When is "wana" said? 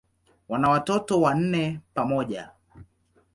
0.49-0.69